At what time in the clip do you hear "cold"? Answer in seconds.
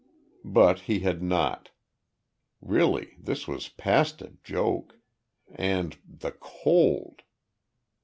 6.39-7.21